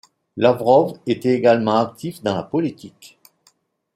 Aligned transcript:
Lavrov 0.35 0.97
était 1.05 1.35
également 1.35 1.77
actif 1.77 2.23
dans 2.23 2.35
la 2.35 2.41
politique. 2.41 3.19